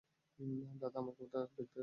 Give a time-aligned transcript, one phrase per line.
[0.81, 1.79] দাদা, আমাকে দেখতে দাও।